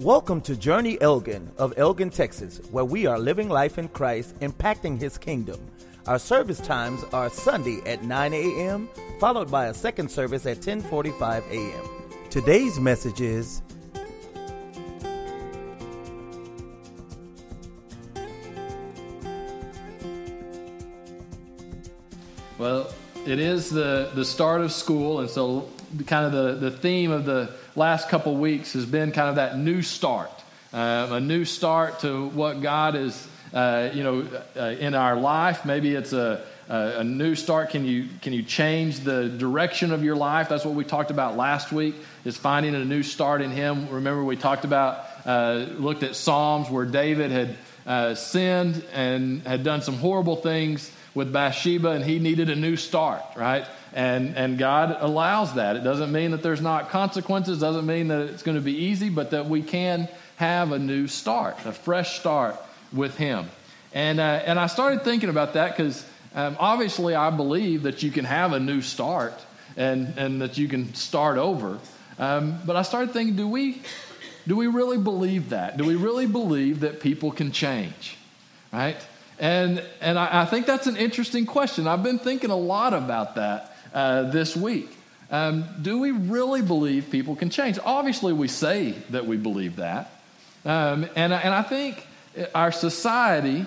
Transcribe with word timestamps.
Welcome 0.00 0.40
to 0.40 0.56
Journey 0.56 1.00
Elgin 1.00 1.52
of 1.56 1.72
Elgin, 1.76 2.10
Texas, 2.10 2.60
where 2.72 2.84
we 2.84 3.06
are 3.06 3.16
living 3.16 3.48
life 3.48 3.78
in 3.78 3.86
Christ, 3.86 4.36
impacting 4.40 5.00
His 5.00 5.16
kingdom. 5.16 5.60
Our 6.08 6.18
service 6.18 6.58
times 6.58 7.04
are 7.12 7.30
Sunday 7.30 7.80
at 7.86 8.02
9 8.02 8.34
a.m., 8.34 8.88
followed 9.20 9.52
by 9.52 9.66
a 9.66 9.74
second 9.74 10.10
service 10.10 10.46
at 10.46 10.58
10:45 10.58 11.48
a.m. 11.48 11.88
Today's 12.28 12.80
message 12.80 13.20
is 13.20 13.62
Well, 22.58 22.92
it 23.26 23.38
is 23.38 23.70
the, 23.70 24.10
the 24.16 24.24
start 24.24 24.60
of 24.60 24.72
school, 24.72 25.20
and 25.20 25.30
so 25.30 25.68
kind 26.08 26.26
of 26.26 26.32
the, 26.32 26.70
the 26.70 26.76
theme 26.76 27.12
of 27.12 27.24
the 27.24 27.54
last 27.76 28.08
couple 28.08 28.36
weeks 28.36 28.72
has 28.74 28.86
been 28.86 29.12
kind 29.12 29.28
of 29.28 29.36
that 29.36 29.58
new 29.58 29.82
start, 29.82 30.30
uh, 30.72 31.08
a 31.12 31.20
new 31.20 31.44
start 31.44 32.00
to 32.00 32.28
what 32.28 32.62
God 32.62 32.94
is, 32.94 33.28
uh, 33.52 33.90
you 33.92 34.02
know, 34.02 34.26
uh, 34.56 34.74
in 34.78 34.94
our 34.94 35.16
life. 35.16 35.64
Maybe 35.64 35.94
it's 35.94 36.12
a, 36.12 36.44
a, 36.68 36.98
a, 36.98 37.04
new 37.04 37.34
start. 37.34 37.70
Can 37.70 37.84
you 37.84 38.08
can 38.22 38.32
you 38.32 38.42
change 38.42 39.00
the 39.00 39.28
direction 39.28 39.92
of 39.92 40.04
your 40.04 40.16
life? 40.16 40.48
That's 40.48 40.64
what 40.64 40.74
we 40.74 40.84
talked 40.84 41.10
about 41.10 41.36
last 41.36 41.72
week. 41.72 41.94
Is 42.24 42.36
finding 42.36 42.74
a 42.74 42.84
new 42.84 43.02
start 43.02 43.42
in 43.42 43.50
Him. 43.50 43.88
Remember, 43.90 44.24
we 44.24 44.36
talked 44.36 44.64
about 44.64 45.04
uh, 45.26 45.66
looked 45.76 46.02
at 46.02 46.16
Psalms 46.16 46.70
where 46.70 46.86
David 46.86 47.30
had 47.30 47.56
uh, 47.86 48.14
sinned 48.14 48.84
and 48.92 49.42
had 49.42 49.62
done 49.62 49.82
some 49.82 49.96
horrible 49.96 50.36
things 50.36 50.90
with 51.14 51.32
Bathsheba, 51.32 51.90
and 51.90 52.04
he 52.04 52.18
needed 52.18 52.50
a 52.50 52.56
new 52.56 52.76
start, 52.76 53.22
right? 53.36 53.66
And, 53.94 54.36
and 54.36 54.58
God 54.58 54.96
allows 54.98 55.54
that. 55.54 55.76
It 55.76 55.84
doesn't 55.84 56.10
mean 56.10 56.32
that 56.32 56.42
there's 56.42 56.60
not 56.60 56.90
consequences, 56.90 57.60
doesn't 57.60 57.86
mean 57.86 58.08
that 58.08 58.22
it's 58.22 58.42
going 58.42 58.56
to 58.56 58.60
be 58.60 58.76
easy, 58.76 59.08
but 59.08 59.30
that 59.30 59.46
we 59.46 59.62
can 59.62 60.08
have 60.36 60.72
a 60.72 60.80
new 60.80 61.06
start, 61.06 61.56
a 61.64 61.72
fresh 61.72 62.18
start 62.18 62.56
with 62.92 63.16
Him. 63.16 63.48
And, 63.92 64.18
uh, 64.18 64.42
and 64.44 64.58
I 64.58 64.66
started 64.66 65.02
thinking 65.02 65.28
about 65.28 65.52
that 65.52 65.76
because 65.76 66.04
um, 66.34 66.56
obviously 66.58 67.14
I 67.14 67.30
believe 67.30 67.84
that 67.84 68.02
you 68.02 68.10
can 68.10 68.24
have 68.24 68.52
a 68.52 68.58
new 68.58 68.82
start 68.82 69.34
and, 69.76 70.18
and 70.18 70.42
that 70.42 70.58
you 70.58 70.66
can 70.66 70.92
start 70.94 71.38
over. 71.38 71.78
Um, 72.18 72.58
but 72.66 72.74
I 72.74 72.82
started 72.82 73.12
thinking, 73.12 73.36
do 73.36 73.46
we, 73.46 73.80
do 74.48 74.56
we 74.56 74.66
really 74.66 74.98
believe 74.98 75.50
that? 75.50 75.76
Do 75.76 75.84
we 75.84 75.94
really 75.94 76.26
believe 76.26 76.80
that 76.80 76.98
people 76.98 77.30
can 77.30 77.52
change? 77.52 78.16
Right? 78.72 78.96
And, 79.38 79.84
and 80.00 80.18
I, 80.18 80.42
I 80.42 80.44
think 80.46 80.66
that's 80.66 80.88
an 80.88 80.96
interesting 80.96 81.46
question. 81.46 81.86
I've 81.86 82.02
been 82.02 82.18
thinking 82.18 82.50
a 82.50 82.56
lot 82.56 82.92
about 82.92 83.36
that 83.36 83.70
uh, 83.94 84.30
this 84.30 84.54
week. 84.54 84.90
Um, 85.30 85.64
do 85.80 85.98
we 85.98 86.10
really 86.10 86.60
believe 86.60 87.10
people 87.10 87.34
can 87.34 87.48
change? 87.48 87.78
Obviously, 87.82 88.32
we 88.32 88.48
say 88.48 88.92
that 89.10 89.26
we 89.26 89.36
believe 89.36 89.76
that. 89.76 90.10
Um, 90.64 91.04
and, 91.16 91.32
and 91.32 91.54
I 91.54 91.62
think 91.62 92.06
our 92.54 92.72
society 92.72 93.66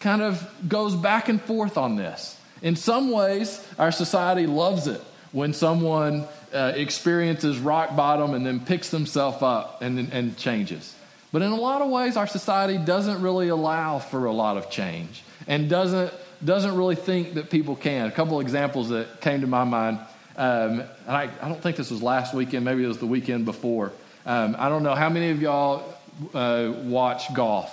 kind 0.00 0.22
of 0.22 0.48
goes 0.68 0.94
back 0.94 1.28
and 1.28 1.40
forth 1.40 1.76
on 1.76 1.96
this. 1.96 2.38
In 2.62 2.76
some 2.76 3.10
ways, 3.10 3.66
our 3.78 3.92
society 3.92 4.46
loves 4.46 4.86
it 4.86 5.00
when 5.32 5.52
someone 5.52 6.26
uh, 6.54 6.72
experiences 6.74 7.58
rock 7.58 7.96
bottom 7.96 8.34
and 8.34 8.46
then 8.46 8.60
picks 8.60 8.90
themselves 8.90 9.42
up 9.42 9.82
and, 9.82 10.12
and 10.12 10.36
changes. 10.36 10.94
But 11.32 11.42
in 11.42 11.52
a 11.52 11.56
lot 11.56 11.82
of 11.82 11.90
ways, 11.90 12.16
our 12.16 12.26
society 12.26 12.78
doesn't 12.78 13.20
really 13.20 13.48
allow 13.48 13.98
for 13.98 14.26
a 14.26 14.32
lot 14.32 14.56
of 14.56 14.70
change 14.70 15.22
and 15.46 15.68
doesn't 15.68 16.12
doesn't 16.44 16.76
really 16.76 16.96
think 16.96 17.34
that 17.34 17.50
people 17.50 17.76
can. 17.76 18.06
A 18.06 18.10
couple 18.10 18.40
examples 18.40 18.90
that 18.90 19.20
came 19.20 19.40
to 19.40 19.46
my 19.46 19.64
mind, 19.64 19.98
um, 20.36 20.80
and 20.80 21.16
I, 21.16 21.30
I, 21.40 21.48
don't 21.48 21.60
think 21.60 21.76
this 21.76 21.90
was 21.90 22.02
last 22.02 22.34
weekend, 22.34 22.64
maybe 22.64 22.84
it 22.84 22.88
was 22.88 22.98
the 22.98 23.06
weekend 23.06 23.44
before. 23.44 23.92
Um, 24.26 24.56
I 24.58 24.68
don't 24.68 24.82
know 24.82 24.94
how 24.94 25.08
many 25.08 25.30
of 25.30 25.40
y'all 25.40 25.94
uh, 26.34 26.72
watch 26.82 27.32
golf, 27.32 27.70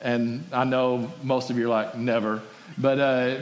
and 0.00 0.44
I 0.52 0.64
know 0.64 1.12
most 1.22 1.50
of 1.50 1.58
you 1.58 1.66
are 1.66 1.70
like, 1.70 1.96
never. 1.96 2.42
But 2.76 2.98
uh, 2.98 3.36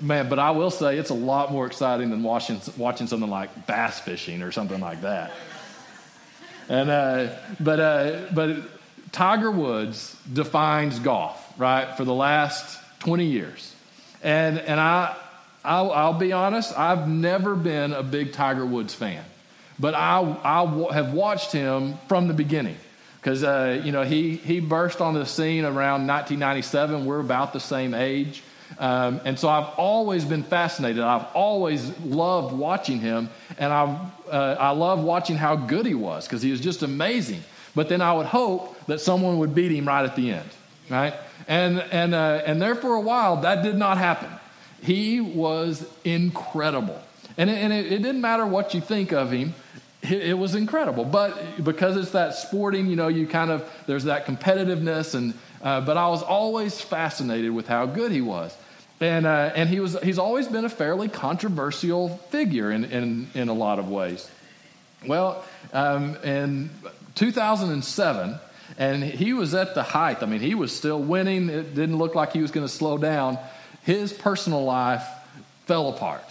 man, 0.00 0.28
but 0.28 0.38
I 0.38 0.52
will 0.52 0.70
say 0.70 0.98
it's 0.98 1.10
a 1.10 1.14
lot 1.14 1.52
more 1.52 1.66
exciting 1.66 2.10
than 2.10 2.22
watching 2.22 2.60
watching 2.76 3.06
something 3.06 3.28
like 3.28 3.66
bass 3.66 4.00
fishing 4.00 4.42
or 4.42 4.52
something 4.52 4.80
like 4.80 5.02
that. 5.02 5.32
And 6.68 6.90
uh, 6.90 7.28
but 7.60 7.80
uh, 7.80 8.20
but 8.32 8.56
Tiger 9.10 9.50
Woods 9.50 10.16
defines 10.32 10.98
golf 11.00 11.52
right 11.58 11.96
for 11.96 12.04
the 12.04 12.14
last 12.14 12.78
twenty 13.00 13.26
years. 13.26 13.71
And, 14.22 14.58
and 14.58 14.78
I, 14.78 15.16
I'll, 15.64 15.90
I'll, 15.92 16.18
be 16.18 16.32
honest, 16.32 16.76
I've 16.78 17.08
never 17.08 17.54
been 17.54 17.92
a 17.92 18.02
big 18.02 18.32
Tiger 18.32 18.64
Woods 18.64 18.94
fan, 18.94 19.24
but 19.78 19.94
I, 19.94 20.20
I 20.44 20.92
have 20.92 21.12
watched 21.12 21.52
him 21.52 21.94
from 22.08 22.28
the 22.28 22.34
beginning. 22.34 22.76
Because, 23.22 23.44
uh, 23.44 23.80
you 23.84 23.92
know, 23.92 24.02
he, 24.02 24.34
he 24.34 24.58
burst 24.58 25.00
on 25.00 25.14
the 25.14 25.24
scene 25.24 25.64
around 25.64 26.08
1997. 26.08 27.04
We're 27.04 27.20
about 27.20 27.52
the 27.52 27.60
same 27.60 27.94
age. 27.94 28.42
Um, 28.80 29.20
and 29.24 29.38
so 29.38 29.48
I've 29.48 29.68
always 29.76 30.24
been 30.24 30.42
fascinated. 30.42 31.02
I've 31.02 31.26
always 31.34 31.96
loved 32.00 32.52
watching 32.52 32.98
him. 32.98 33.30
And 33.58 33.72
I, 33.72 34.10
uh, 34.28 34.56
I 34.58 34.70
love 34.70 35.04
watching 35.04 35.36
how 35.36 35.54
good 35.54 35.86
he 35.86 35.94
was 35.94 36.26
because 36.26 36.42
he 36.42 36.50
was 36.50 36.60
just 36.60 36.82
amazing. 36.82 37.44
But 37.76 37.88
then 37.88 38.00
I 38.02 38.12
would 38.12 38.26
hope 38.26 38.76
that 38.86 39.00
someone 39.00 39.38
would 39.38 39.54
beat 39.54 39.70
him 39.70 39.86
right 39.86 40.04
at 40.04 40.16
the 40.16 40.32
end, 40.32 40.48
right? 40.90 41.14
And, 41.48 41.80
and, 41.80 42.14
uh, 42.14 42.42
and 42.44 42.60
there 42.60 42.74
for 42.74 42.94
a 42.94 43.00
while, 43.00 43.38
that 43.42 43.62
did 43.62 43.76
not 43.76 43.98
happen. 43.98 44.30
He 44.82 45.20
was 45.20 45.86
incredible. 46.04 47.00
And 47.36 47.48
it, 47.48 47.54
and 47.54 47.72
it, 47.72 47.86
it 47.86 48.02
didn't 48.02 48.20
matter 48.20 48.46
what 48.46 48.74
you 48.74 48.80
think 48.80 49.12
of 49.12 49.30
him, 49.30 49.54
it, 50.02 50.30
it, 50.30 50.38
was 50.38 50.54
incredible. 50.54 51.04
But 51.04 51.64
because 51.64 51.96
it's 51.96 52.10
that 52.10 52.34
sporting, 52.34 52.88
you 52.88 52.96
know, 52.96 53.08
you 53.08 53.26
kind 53.26 53.50
of, 53.50 53.68
there's 53.86 54.04
that 54.04 54.26
competitiveness. 54.26 55.14
And, 55.14 55.34
uh, 55.62 55.80
but 55.80 55.96
I 55.96 56.08
was 56.08 56.22
always 56.22 56.80
fascinated 56.80 57.52
with 57.52 57.68
how 57.68 57.86
good 57.86 58.12
he 58.12 58.20
was. 58.20 58.56
And, 59.00 59.26
uh, 59.26 59.50
and 59.54 59.68
he 59.68 59.80
was, 59.80 59.98
he's 60.02 60.18
always 60.18 60.46
been 60.46 60.64
a 60.64 60.68
fairly 60.68 61.08
controversial 61.08 62.18
figure 62.30 62.70
in, 62.70 62.84
in, 62.84 63.28
in 63.34 63.48
a 63.48 63.52
lot 63.52 63.78
of 63.78 63.88
ways. 63.88 64.30
Well, 65.06 65.44
um, 65.72 66.16
in 66.22 66.70
2007, 67.14 68.38
and 68.78 69.02
he 69.02 69.32
was 69.32 69.54
at 69.54 69.74
the 69.74 69.82
height. 69.82 70.22
I 70.22 70.26
mean, 70.26 70.40
he 70.40 70.54
was 70.54 70.74
still 70.74 71.00
winning. 71.00 71.48
It 71.48 71.74
didn't 71.74 71.98
look 71.98 72.14
like 72.14 72.32
he 72.32 72.40
was 72.40 72.50
going 72.50 72.66
to 72.66 72.72
slow 72.72 72.98
down. 72.98 73.38
His 73.82 74.12
personal 74.12 74.64
life 74.64 75.04
fell 75.66 75.88
apart, 75.88 76.24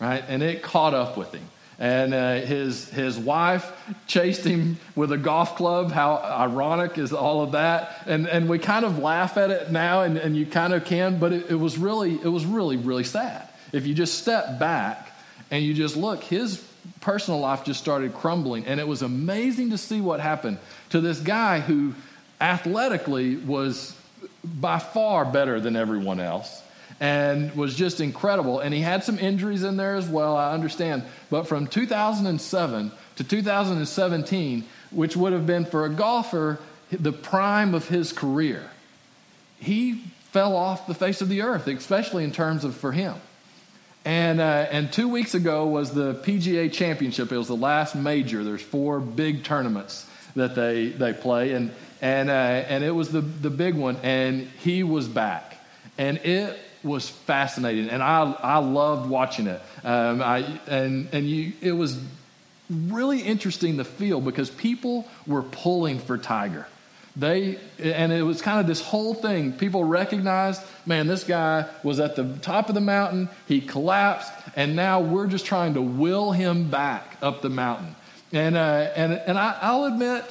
right? 0.00 0.24
And 0.28 0.42
it 0.42 0.62
caught 0.62 0.94
up 0.94 1.16
with 1.16 1.32
him. 1.32 1.48
And 1.78 2.14
uh, 2.14 2.36
his, 2.36 2.88
his 2.88 3.18
wife 3.18 3.70
chased 4.06 4.44
him 4.44 4.78
with 4.94 5.12
a 5.12 5.18
golf 5.18 5.56
club. 5.56 5.92
How 5.92 6.16
ironic 6.16 6.96
is 6.96 7.12
all 7.12 7.42
of 7.42 7.52
that? 7.52 8.02
And, 8.06 8.26
and 8.26 8.48
we 8.48 8.58
kind 8.58 8.84
of 8.84 8.98
laugh 8.98 9.36
at 9.36 9.50
it 9.50 9.70
now, 9.70 10.02
and, 10.02 10.16
and 10.16 10.36
you 10.36 10.46
kind 10.46 10.72
of 10.72 10.86
can, 10.86 11.18
but 11.18 11.32
it, 11.32 11.50
it 11.50 11.56
was 11.56 11.76
really, 11.76 12.14
it 12.14 12.28
was 12.28 12.46
really, 12.46 12.78
really 12.78 13.04
sad. 13.04 13.46
If 13.72 13.86
you 13.86 13.92
just 13.92 14.18
step 14.18 14.58
back 14.58 15.12
and 15.50 15.62
you 15.62 15.74
just 15.74 15.96
look, 15.96 16.24
his 16.24 16.66
personal 17.00 17.40
life 17.40 17.64
just 17.64 17.80
started 17.80 18.14
crumbling. 18.14 18.66
And 18.66 18.80
it 18.80 18.88
was 18.88 19.02
amazing 19.02 19.70
to 19.70 19.78
see 19.78 20.00
what 20.00 20.20
happened 20.20 20.58
to 20.90 21.00
this 21.00 21.20
guy 21.20 21.60
who 21.60 21.94
athletically 22.40 23.36
was 23.36 23.96
by 24.44 24.78
far 24.78 25.24
better 25.24 25.60
than 25.60 25.76
everyone 25.76 26.20
else 26.20 26.62
and 27.00 27.54
was 27.54 27.74
just 27.74 28.00
incredible. 28.00 28.60
And 28.60 28.72
he 28.72 28.80
had 28.80 29.04
some 29.04 29.18
injuries 29.18 29.62
in 29.62 29.76
there 29.76 29.96
as 29.96 30.08
well, 30.08 30.36
I 30.36 30.52
understand. 30.52 31.04
But 31.30 31.44
from 31.44 31.66
2007 31.66 32.92
to 33.16 33.24
2017, 33.24 34.64
which 34.90 35.16
would 35.16 35.32
have 35.32 35.46
been 35.46 35.64
for 35.64 35.84
a 35.84 35.90
golfer 35.90 36.58
the 36.90 37.12
prime 37.12 37.74
of 37.74 37.88
his 37.88 38.12
career, 38.12 38.70
he 39.58 40.04
fell 40.30 40.54
off 40.54 40.86
the 40.86 40.94
face 40.94 41.20
of 41.20 41.28
the 41.28 41.42
earth, 41.42 41.66
especially 41.66 42.24
in 42.24 42.32
terms 42.32 42.64
of 42.64 42.76
for 42.76 42.92
him. 42.92 43.14
And, 44.06 44.40
uh, 44.40 44.68
and 44.70 44.92
two 44.92 45.08
weeks 45.08 45.34
ago 45.34 45.66
was 45.66 45.90
the 45.90 46.14
PGA 46.14 46.72
Championship. 46.72 47.32
It 47.32 47.36
was 47.36 47.48
the 47.48 47.56
last 47.56 47.96
major. 47.96 48.44
There's 48.44 48.62
four 48.62 49.00
big 49.00 49.42
tournaments 49.42 50.08
that 50.36 50.54
they, 50.54 50.90
they 50.90 51.12
play. 51.12 51.52
And, 51.52 51.72
and, 52.00 52.30
uh, 52.30 52.32
and 52.32 52.84
it 52.84 52.92
was 52.92 53.10
the, 53.10 53.20
the 53.20 53.50
big 53.50 53.74
one. 53.74 53.96
And 54.04 54.48
he 54.62 54.84
was 54.84 55.08
back. 55.08 55.58
And 55.98 56.18
it 56.18 56.56
was 56.84 57.08
fascinating. 57.08 57.90
And 57.90 58.00
I, 58.00 58.30
I 58.30 58.58
loved 58.58 59.10
watching 59.10 59.48
it. 59.48 59.60
Um, 59.82 60.22
I, 60.22 60.60
and 60.68 61.08
and 61.12 61.28
you, 61.28 61.52
it 61.60 61.72
was 61.72 61.98
really 62.70 63.20
interesting 63.22 63.78
to 63.78 63.84
feel 63.84 64.20
because 64.20 64.50
people 64.50 65.08
were 65.26 65.42
pulling 65.42 65.98
for 65.98 66.16
Tiger. 66.16 66.66
They, 67.16 67.58
and 67.78 68.12
it 68.12 68.22
was 68.22 68.42
kind 68.42 68.60
of 68.60 68.66
this 68.66 68.82
whole 68.82 69.14
thing. 69.14 69.54
People 69.54 69.84
recognized, 69.84 70.60
man, 70.84 71.06
this 71.06 71.24
guy 71.24 71.64
was 71.82 71.98
at 71.98 72.14
the 72.14 72.36
top 72.42 72.68
of 72.68 72.74
the 72.74 72.82
mountain, 72.82 73.30
he 73.48 73.62
collapsed, 73.62 74.30
and 74.54 74.76
now 74.76 75.00
we're 75.00 75.26
just 75.26 75.46
trying 75.46 75.74
to 75.74 75.82
will 75.82 76.32
him 76.32 76.68
back 76.68 77.16
up 77.22 77.40
the 77.40 77.48
mountain. 77.48 77.96
And, 78.32 78.54
uh, 78.54 78.90
and, 78.94 79.14
and 79.14 79.38
I, 79.38 79.56
I'll 79.62 79.84
admit, 79.84 80.24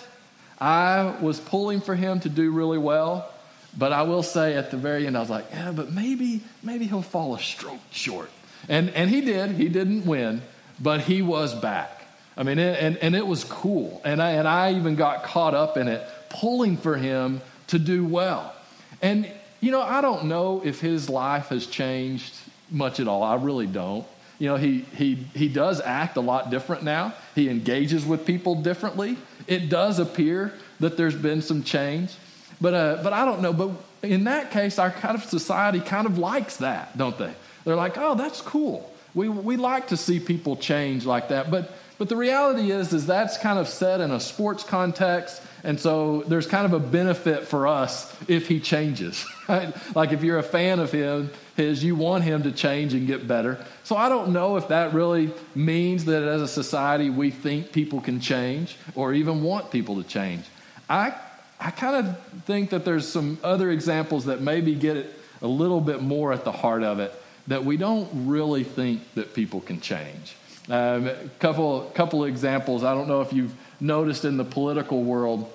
I 0.62 1.16
was 1.22 1.40
pulling 1.40 1.82
for 1.82 1.96
him 1.96 2.20
to 2.20 2.30
do 2.30 2.52
really 2.52 2.78
well, 2.78 3.32
but 3.76 3.92
I 3.92 4.04
will 4.04 4.24
say 4.24 4.54
at 4.54 4.70
the 4.70 4.78
very 4.78 5.08
end, 5.08 5.18
I 5.18 5.22
was 5.22 5.30
like, 5.30 5.48
yeah, 5.52 5.72
but 5.72 5.92
maybe, 5.92 6.42
maybe 6.62 6.86
he'll 6.86 7.02
fall 7.02 7.34
a 7.34 7.40
stroke 7.40 7.80
short. 7.90 8.30
And, 8.70 8.92
and 8.92 9.10
he 9.10 9.22
did. 9.22 9.52
He 9.52 9.70
didn't 9.70 10.06
win, 10.06 10.44
but 10.80 11.02
he 11.02 11.24
was 11.24 11.56
back. 11.56 12.04
I 12.38 12.44
mean, 12.44 12.60
and, 12.60 12.98
and 12.98 13.16
it 13.16 13.26
was 13.26 13.44
cool. 13.44 14.02
And 14.04 14.22
I, 14.22 14.32
and 14.32 14.48
I 14.48 14.74
even 14.74 14.96
got 14.96 15.24
caught 15.24 15.56
up 15.56 15.78
in 15.78 15.88
it 15.88 16.06
pulling 16.40 16.78
for 16.78 16.96
him 16.98 17.42
to 17.68 17.80
do 17.80 18.06
well. 18.06 18.54
And, 19.02 19.30
you 19.62 19.72
know, 19.72 19.82
I 19.82 20.02
don't 20.02 20.26
know 20.26 20.62
if 20.64 20.80
his 20.80 21.10
life 21.10 21.48
has 21.48 21.66
changed 21.68 22.34
much 22.70 23.00
at 23.00 23.08
all. 23.08 23.24
I 23.24 23.36
really 23.36 23.68
don't. 23.68 24.06
You 24.38 24.50
know, 24.50 24.56
he, 24.58 24.80
he, 24.96 25.16
he 25.34 25.48
does 25.48 25.80
act 25.82 26.18
a 26.18 26.22
lot 26.22 26.50
different 26.50 26.84
now. 26.84 27.14
He 27.36 27.50
engages 27.50 28.06
with 28.06 28.26
people 28.26 28.56
differently. 28.62 29.18
It 29.48 29.70
does 29.70 30.00
appear 30.00 30.54
that 30.80 30.98
there's 30.98 31.16
been 31.16 31.42
some 31.42 31.64
change. 31.64 32.14
But, 32.60 32.74
uh, 32.74 33.00
but 33.04 33.14
I 33.14 33.24
don't 33.26 33.42
know. 33.42 33.54
But 33.54 33.72
in 34.04 34.26
that 34.26 34.52
case, 34.52 34.78
our 34.78 34.92
kind 34.92 35.16
of 35.16 35.24
society 35.24 35.80
kind 35.80 36.06
of 36.06 36.18
likes 36.18 36.58
that, 36.58 36.98
don't 36.98 37.18
they? 37.18 37.34
They're 37.64 37.76
like, 37.76 37.98
oh, 37.98 38.16
that's 38.16 38.42
cool. 38.42 38.92
We, 39.14 39.30
we 39.30 39.56
like 39.56 39.88
to 39.88 39.98
see 39.98 40.20
people 40.20 40.58
change 40.58 41.06
like 41.06 41.30
that. 41.30 41.50
But, 41.50 41.72
but 41.98 42.10
the 42.10 42.18
reality 42.18 42.72
is, 42.72 42.92
is 42.92 43.08
that's 43.08 43.38
kind 43.38 43.58
of 43.58 43.70
set 43.70 44.02
in 44.02 44.12
a 44.12 44.20
sports 44.20 44.64
context. 44.64 45.42
And 45.66 45.80
so 45.80 46.22
there's 46.28 46.46
kind 46.46 46.66
of 46.66 46.74
a 46.74 46.80
benefit 46.80 47.48
for 47.48 47.66
us 47.66 48.16
if 48.30 48.48
he 48.48 48.60
changes. 48.60 49.26
Right? 49.48 49.76
Like 49.96 50.12
if 50.12 50.24
you're 50.24 50.40
a 50.40 50.44
fan 50.44 50.80
of 50.80 50.92
him, 50.92 51.30
his, 51.56 51.84
you 51.84 51.96
want 51.96 52.24
him 52.24 52.42
to 52.44 52.52
change 52.52 52.96
and 52.96 53.06
get 53.06 53.28
better. 53.28 53.64
So 53.84 53.96
I 53.96 54.10
don't 54.10 54.30
know 54.30 54.58
if 54.58 54.70
that 54.70 54.96
really 54.96 55.32
means 55.54 56.06
that 56.06 56.24
as 56.24 56.42
a 56.42 56.48
society 56.48 57.12
we 57.12 57.30
think 57.30 57.72
people 57.72 58.02
can 58.02 58.20
change 58.20 58.76
or 58.96 59.14
even 59.14 59.44
want 59.44 59.70
people 59.70 60.02
to 60.02 60.04
change. 60.04 60.46
I, 60.90 61.14
I 61.60 61.70
kind 61.70 62.08
of 62.08 62.20
think 62.46 62.72
that 62.72 62.86
there's 62.86 63.08
some 63.08 63.38
other 63.44 63.70
examples 63.70 64.26
that 64.26 64.42
maybe 64.42 64.74
get 64.74 64.98
it 64.98 65.14
a 65.44 65.48
little 65.48 65.80
bit 65.80 66.02
more 66.02 66.34
at 66.34 66.44
the 66.44 66.52
heart 66.52 66.82
of 66.82 67.00
it 67.00 67.14
that 67.46 67.64
we 67.64 67.78
don't 67.78 68.10
really 68.28 68.64
think 68.64 69.02
that 69.14 69.36
people 69.36 69.62
can 69.62 69.80
change. 69.80 70.36
Um, 70.70 71.08
a 71.08 71.30
couple, 71.40 71.82
couple 71.94 72.24
of 72.24 72.30
examples. 72.30 72.84
I 72.84 72.96
don't 72.96 73.08
know 73.08 73.22
if 73.22 73.32
you've 73.32 73.54
noticed 73.80 74.26
in 74.26 74.38
the 74.38 74.44
political 74.44 75.04
world, 75.04 75.52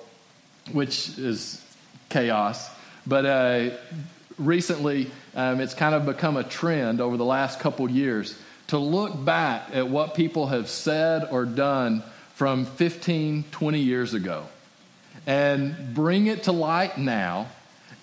which 0.71 1.17
is 1.17 1.63
chaos, 2.09 2.69
but 3.05 3.25
uh, 3.25 3.69
recently 4.37 5.09
um, 5.35 5.59
it's 5.59 5.73
kind 5.73 5.95
of 5.95 6.05
become 6.05 6.37
a 6.37 6.43
trend 6.43 7.01
over 7.01 7.17
the 7.17 7.25
last 7.25 7.59
couple 7.59 7.89
years 7.89 8.37
to 8.67 8.77
look 8.77 9.23
back 9.25 9.69
at 9.73 9.87
what 9.89 10.15
people 10.15 10.47
have 10.47 10.69
said 10.69 11.27
or 11.31 11.45
done 11.45 12.03
from 12.35 12.65
15, 12.65 13.43
20 13.51 13.79
years 13.79 14.13
ago 14.13 14.45
and 15.27 15.93
bring 15.93 16.27
it 16.27 16.43
to 16.43 16.51
light 16.51 16.97
now 16.97 17.47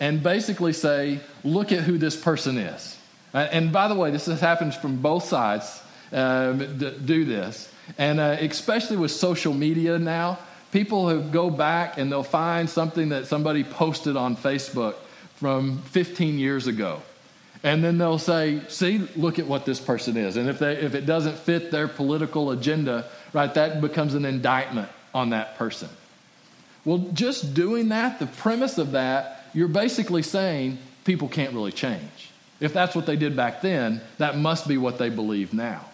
and 0.00 0.22
basically 0.22 0.72
say, 0.72 1.20
look 1.42 1.72
at 1.72 1.82
who 1.82 1.98
this 1.98 2.16
person 2.16 2.56
is. 2.56 2.96
And 3.34 3.72
by 3.72 3.88
the 3.88 3.94
way, 3.94 4.10
this 4.10 4.26
happens 4.26 4.76
from 4.76 5.02
both 5.02 5.24
sides 5.24 5.82
um, 6.12 6.78
do 6.78 7.24
this. 7.24 7.72
And 7.96 8.20
uh, 8.20 8.36
especially 8.40 8.96
with 8.96 9.10
social 9.10 9.52
media 9.52 9.98
now, 9.98 10.38
people 10.72 11.08
who 11.08 11.22
go 11.30 11.50
back 11.50 11.98
and 11.98 12.10
they'll 12.10 12.22
find 12.22 12.68
something 12.68 13.10
that 13.10 13.26
somebody 13.26 13.64
posted 13.64 14.16
on 14.16 14.36
Facebook 14.36 14.94
from 15.36 15.78
15 15.82 16.38
years 16.38 16.66
ago. 16.66 17.00
And 17.62 17.82
then 17.82 17.98
they'll 17.98 18.18
say, 18.18 18.60
see, 18.68 18.98
look 19.16 19.38
at 19.38 19.46
what 19.46 19.64
this 19.64 19.80
person 19.80 20.16
is. 20.16 20.36
And 20.36 20.48
if, 20.48 20.58
they, 20.58 20.76
if 20.76 20.94
it 20.94 21.06
doesn't 21.06 21.36
fit 21.36 21.70
their 21.70 21.88
political 21.88 22.50
agenda, 22.52 23.06
right, 23.32 23.52
that 23.54 23.80
becomes 23.80 24.14
an 24.14 24.24
indictment 24.24 24.88
on 25.14 25.30
that 25.30 25.56
person. 25.56 25.88
Well, 26.84 26.98
just 27.12 27.54
doing 27.54 27.88
that, 27.88 28.18
the 28.18 28.26
premise 28.26 28.78
of 28.78 28.92
that, 28.92 29.46
you're 29.54 29.68
basically 29.68 30.22
saying 30.22 30.78
people 31.04 31.28
can't 31.28 31.52
really 31.52 31.72
change. 31.72 32.30
If 32.60 32.72
that's 32.72 32.94
what 32.94 33.06
they 33.06 33.16
did 33.16 33.36
back 33.36 33.60
then, 33.60 34.00
that 34.18 34.36
must 34.36 34.68
be 34.68 34.78
what 34.78 34.98
they 34.98 35.10
believe 35.10 35.52
now. 35.52 35.84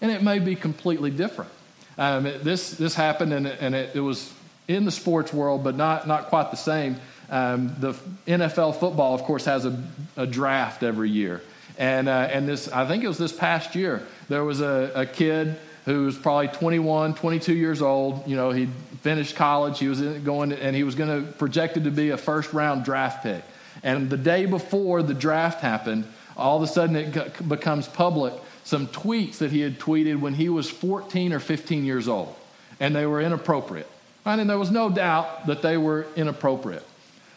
And 0.00 0.10
it 0.10 0.22
may 0.22 0.38
be 0.38 0.54
completely 0.54 1.10
different. 1.10 1.50
Um, 1.98 2.26
it, 2.26 2.44
this, 2.44 2.72
this 2.72 2.94
happened, 2.94 3.32
and, 3.32 3.46
it, 3.46 3.58
and 3.60 3.74
it, 3.74 3.96
it, 3.96 4.00
was 4.00 4.32
in 4.68 4.84
the 4.84 4.90
sports 4.90 5.32
world, 5.32 5.64
but 5.64 5.76
not, 5.76 6.06
not 6.06 6.26
quite 6.26 6.50
the 6.50 6.56
same. 6.56 6.96
Um, 7.30 7.74
the 7.78 7.94
NFL 8.26 8.78
football, 8.78 9.14
of 9.14 9.22
course, 9.22 9.44
has 9.46 9.64
a, 9.64 9.82
a 10.16 10.26
draft 10.26 10.82
every 10.82 11.10
year. 11.10 11.42
And, 11.78 12.08
uh, 12.08 12.28
and 12.30 12.48
this, 12.48 12.70
I 12.70 12.86
think 12.86 13.04
it 13.04 13.08
was 13.08 13.18
this 13.18 13.32
past 13.32 13.74
year, 13.74 14.02
there 14.28 14.44
was 14.44 14.60
a, 14.60 14.92
a 14.94 15.06
kid 15.06 15.58
who 15.86 16.04
was 16.04 16.18
probably 16.18 16.48
21, 16.48 17.14
22 17.14 17.54
years 17.54 17.80
old. 17.80 18.26
You 18.26 18.36
know, 18.36 18.50
he'd 18.50 18.72
finished 19.02 19.36
college. 19.36 19.78
He 19.78 19.88
was 19.88 20.00
going, 20.00 20.50
to, 20.50 20.62
and 20.62 20.74
he 20.74 20.84
was 20.84 20.94
going 20.94 21.24
to 21.24 21.32
projected 21.32 21.84
to 21.84 21.90
be 21.90 22.10
a 22.10 22.16
first 22.18 22.52
round 22.52 22.84
draft 22.84 23.22
pick. 23.22 23.42
And 23.82 24.10
the 24.10 24.16
day 24.16 24.46
before 24.46 25.02
the 25.02 25.14
draft 25.14 25.60
happened, 25.60 26.04
all 26.36 26.56
of 26.56 26.62
a 26.62 26.66
sudden 26.66 26.96
it 26.96 27.48
becomes 27.48 27.88
public 27.88 28.34
some 28.66 28.88
tweets 28.88 29.38
that 29.38 29.52
he 29.52 29.60
had 29.60 29.78
tweeted 29.78 30.18
when 30.18 30.34
he 30.34 30.48
was 30.48 30.68
14 30.68 31.32
or 31.32 31.38
15 31.38 31.84
years 31.84 32.08
old, 32.08 32.34
and 32.80 32.96
they 32.96 33.06
were 33.06 33.20
inappropriate. 33.20 33.88
Right? 34.24 34.40
And 34.40 34.50
there 34.50 34.58
was 34.58 34.72
no 34.72 34.90
doubt 34.90 35.46
that 35.46 35.62
they 35.62 35.76
were 35.76 36.04
inappropriate. 36.16 36.84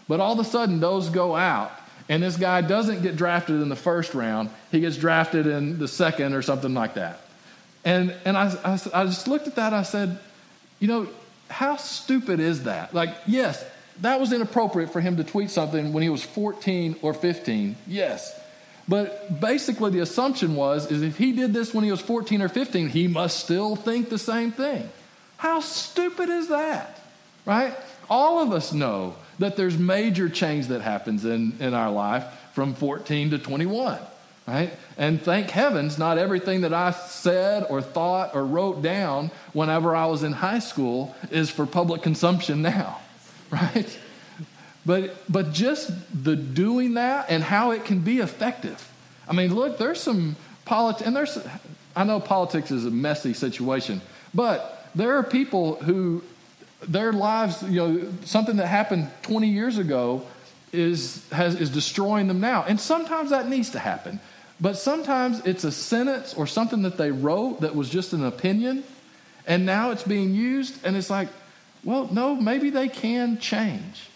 But 0.07 0.19
all 0.19 0.33
of 0.33 0.39
a 0.39 0.43
sudden, 0.43 0.79
those 0.79 1.09
go 1.09 1.35
out, 1.35 1.71
and 2.09 2.23
this 2.23 2.35
guy 2.35 2.61
doesn't 2.61 3.03
get 3.03 3.15
drafted 3.15 3.61
in 3.61 3.69
the 3.69 3.75
first 3.75 4.15
round. 4.15 4.49
He 4.71 4.79
gets 4.79 4.97
drafted 4.97 5.45
in 5.45 5.77
the 5.77 5.87
second 5.87 6.33
or 6.33 6.41
something 6.41 6.73
like 6.73 6.95
that. 6.95 7.21
And, 7.85 8.15
and 8.25 8.35
I, 8.35 8.47
I, 8.63 8.79
I 8.91 9.05
just 9.05 9.27
looked 9.27 9.45
at 9.45 9.55
that. 9.57 9.71
I 9.71 9.83
said, 9.83 10.17
you 10.79 10.87
know, 10.87 11.07
how 11.47 11.75
stupid 11.75 12.39
is 12.39 12.63
that? 12.63 12.91
Like, 12.95 13.15
yes, 13.27 13.63
that 14.01 14.19
was 14.19 14.33
inappropriate 14.33 14.91
for 14.91 14.99
him 14.99 15.17
to 15.17 15.23
tweet 15.23 15.51
something 15.51 15.93
when 15.93 16.01
he 16.01 16.09
was 16.09 16.23
14 16.23 16.95
or 17.03 17.13
15. 17.13 17.75
Yes. 17.85 18.35
But 18.89 19.39
basically, 19.39 19.91
the 19.91 19.99
assumption 19.99 20.55
was 20.55 20.91
is 20.91 21.03
if 21.03 21.15
he 21.15 21.31
did 21.31 21.53
this 21.53 21.75
when 21.75 21.83
he 21.83 21.91
was 21.91 22.01
14 22.01 22.41
or 22.41 22.49
15, 22.49 22.89
he 22.89 23.07
must 23.07 23.39
still 23.39 23.75
think 23.75 24.09
the 24.09 24.17
same 24.17 24.51
thing. 24.51 24.89
How 25.37 25.59
stupid 25.59 26.27
is 26.27 26.47
that? 26.49 26.99
Right? 27.45 27.75
All 28.09 28.41
of 28.41 28.51
us 28.51 28.73
know 28.73 29.15
that 29.37 29.55
there's 29.55 29.77
major 29.77 30.27
change 30.27 30.67
that 30.67 30.81
happens 30.81 31.23
in, 31.23 31.53
in 31.59 31.75
our 31.75 31.91
life 31.91 32.25
from 32.53 32.73
14 32.73 33.29
to 33.29 33.37
21. 33.37 33.99
Right? 34.47 34.73
And 34.97 35.21
thank 35.21 35.51
heavens, 35.51 35.99
not 35.99 36.17
everything 36.17 36.61
that 36.61 36.73
I 36.73 36.89
said 36.89 37.67
or 37.69 37.83
thought 37.83 38.33
or 38.33 38.43
wrote 38.43 38.81
down 38.81 39.29
whenever 39.53 39.95
I 39.95 40.07
was 40.07 40.23
in 40.23 40.31
high 40.31 40.57
school 40.57 41.15
is 41.29 41.51
for 41.51 41.67
public 41.67 42.01
consumption 42.01 42.61
now. 42.61 42.99
Right? 43.51 43.97
But, 44.89 45.13
but 45.31 45.51
just 45.51 45.91
the 46.23 46.35
doing 46.35 46.95
that 46.95 47.27
and 47.29 47.43
how 47.43 47.69
it 47.69 47.85
can 47.85 47.99
be 47.99 48.17
effective. 48.17 48.91
I 49.27 49.33
mean, 49.33 49.53
look, 49.53 49.77
there's 49.77 50.01
some 50.01 50.35
politics, 50.65 51.05
and 51.05 51.15
there's, 51.15 51.37
I 51.95 52.03
know 52.05 52.19
politics 52.19 52.71
is 52.71 52.87
a 52.87 52.89
messy 52.89 53.33
situation, 53.35 54.01
but 54.33 54.89
there 54.95 55.15
are 55.15 55.21
people 55.21 55.75
who 55.75 56.23
their 56.81 57.13
lives, 57.13 57.61
you 57.61 57.75
know, 57.75 58.11
something 58.25 58.55
that 58.55 58.65
happened 58.65 59.11
20 59.21 59.49
years 59.49 59.77
ago 59.77 60.25
is, 60.73 61.23
has, 61.29 61.53
is 61.53 61.69
destroying 61.69 62.27
them 62.27 62.39
now. 62.39 62.63
And 62.63 62.79
sometimes 62.79 63.29
that 63.29 63.47
needs 63.47 63.69
to 63.69 63.79
happen. 63.79 64.19
But 64.59 64.75
sometimes 64.75 65.45
it's 65.45 65.65
a 65.65 65.71
sentence 65.71 66.33
or 66.33 66.47
something 66.47 66.81
that 66.81 66.97
they 66.97 67.11
wrote 67.11 67.61
that 67.61 67.75
was 67.75 67.91
just 67.91 68.13
an 68.13 68.25
opinion, 68.25 68.83
and 69.45 69.67
now 69.67 69.91
it's 69.91 70.01
being 70.01 70.33
used, 70.33 70.83
and 70.83 70.97
it's 70.97 71.11
like, 71.11 71.27
well, 71.83 72.09
no, 72.11 72.35
maybe 72.35 72.71
they 72.71 72.87
can 72.87 73.37
change. 73.37 74.08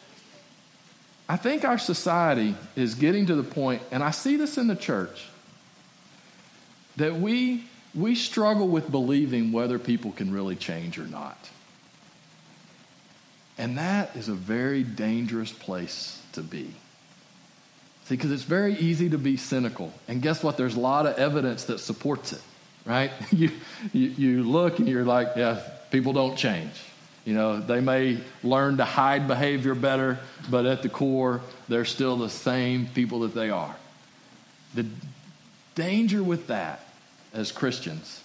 I 1.33 1.35
think 1.35 1.65
our 1.65 1.79
society 1.79 2.53
is 2.75 2.93
getting 2.93 3.25
to 3.25 3.33
the 3.33 3.41
point, 3.41 3.81
and 3.89 4.03
I 4.03 4.11
see 4.11 4.37
this 4.37 4.59
in 4.59 4.67
the 4.67 4.75
church, 4.75 5.25
that 6.97 7.15
we, 7.15 7.63
we 7.95 8.13
struggle 8.13 8.67
with 8.67 8.91
believing 8.91 9.51
whether 9.51 9.79
people 9.79 10.11
can 10.11 10.31
really 10.31 10.55
change 10.55 10.99
or 10.99 11.07
not. 11.07 11.49
And 13.57 13.79
that 13.79 14.15
is 14.15 14.29
a 14.29 14.35
very 14.35 14.83
dangerous 14.83 15.51
place 15.51 16.21
to 16.33 16.43
be. 16.43 16.71
See, 18.05 18.15
because 18.15 18.29
it's 18.29 18.43
very 18.43 18.75
easy 18.75 19.09
to 19.09 19.17
be 19.17 19.35
cynical. 19.35 19.91
And 20.07 20.21
guess 20.21 20.43
what? 20.43 20.55
There's 20.55 20.75
a 20.75 20.79
lot 20.79 21.07
of 21.07 21.17
evidence 21.17 21.63
that 21.63 21.79
supports 21.79 22.33
it, 22.33 22.41
right? 22.85 23.11
You, 23.31 23.49
you, 23.91 24.09
you 24.09 24.43
look 24.43 24.77
and 24.77 24.87
you're 24.87 25.03
like, 25.03 25.29
yeah, 25.35 25.63
people 25.89 26.13
don't 26.13 26.37
change. 26.37 26.79
You 27.25 27.33
know, 27.33 27.59
they 27.59 27.79
may 27.79 28.19
learn 28.43 28.77
to 28.77 28.85
hide 28.85 29.27
behavior 29.27 29.75
better, 29.75 30.19
but 30.49 30.65
at 30.65 30.81
the 30.81 30.89
core, 30.89 31.41
they're 31.69 31.85
still 31.85 32.17
the 32.17 32.29
same 32.29 32.87
people 32.87 33.21
that 33.21 33.33
they 33.33 33.49
are. 33.49 33.75
The 34.73 34.85
danger 35.75 36.21
with 36.21 36.47
that 36.47 36.85
as 37.33 37.51
Christians 37.51 38.21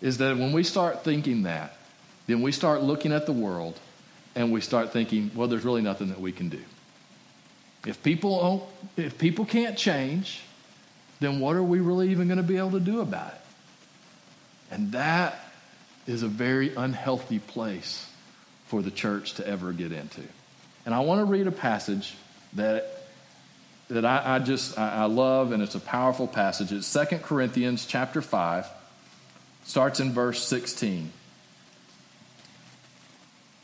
is 0.00 0.18
that 0.18 0.36
when 0.36 0.52
we 0.52 0.62
start 0.62 1.04
thinking 1.04 1.42
that, 1.42 1.76
then 2.26 2.40
we 2.40 2.52
start 2.52 2.82
looking 2.82 3.12
at 3.12 3.26
the 3.26 3.32
world 3.32 3.78
and 4.34 4.52
we 4.52 4.60
start 4.60 4.92
thinking, 4.92 5.30
well, 5.34 5.48
there's 5.48 5.64
really 5.64 5.82
nothing 5.82 6.08
that 6.08 6.20
we 6.20 6.32
can 6.32 6.48
do. 6.48 6.60
If 7.86 8.02
people, 8.02 8.70
if 8.96 9.18
people 9.18 9.44
can't 9.44 9.76
change, 9.76 10.42
then 11.20 11.40
what 11.40 11.56
are 11.56 11.62
we 11.62 11.80
really 11.80 12.10
even 12.10 12.28
going 12.28 12.38
to 12.38 12.42
be 12.44 12.56
able 12.56 12.72
to 12.72 12.80
do 12.80 13.00
about 13.00 13.32
it? 13.32 13.40
And 14.70 14.92
that 14.92 15.47
is 16.08 16.22
a 16.22 16.28
very 16.28 16.74
unhealthy 16.74 17.38
place 17.38 18.10
for 18.66 18.82
the 18.82 18.90
church 18.90 19.34
to 19.34 19.46
ever 19.46 19.72
get 19.72 19.92
into. 19.92 20.22
And 20.86 20.94
I 20.94 21.00
want 21.00 21.20
to 21.20 21.24
read 21.26 21.46
a 21.46 21.52
passage 21.52 22.16
that 22.54 22.94
that 23.88 24.04
I, 24.04 24.36
I 24.36 24.38
just 24.38 24.78
I, 24.78 25.02
I, 25.02 25.04
love, 25.04 25.52
and 25.52 25.62
it's 25.62 25.74
a 25.74 25.80
powerful 25.80 26.26
passage. 26.26 26.72
It's 26.72 26.92
2 26.92 27.18
Corinthians 27.18 27.86
chapter 27.86 28.20
5, 28.20 28.66
starts 29.64 29.98
in 29.98 30.12
verse 30.12 30.42
16. 30.42 31.10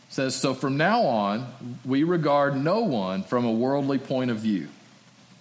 says, 0.09 0.35
So 0.35 0.55
from 0.55 0.79
now 0.79 1.03
on, 1.03 1.79
we 1.85 2.05
regard 2.05 2.57
no 2.57 2.81
one 2.81 3.23
from 3.23 3.45
a 3.45 3.53
worldly 3.53 3.99
point 3.99 4.31
of 4.31 4.39
view. 4.39 4.69